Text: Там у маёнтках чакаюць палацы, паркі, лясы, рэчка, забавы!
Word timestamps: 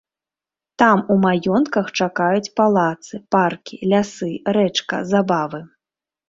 Там 0.81 1.01
у 1.15 1.17
маёнтках 1.25 1.91
чакаюць 2.05 2.53
палацы, 2.61 3.19
паркі, 3.37 3.75
лясы, 3.93 4.31
рэчка, 4.59 5.03
забавы! 5.13 5.61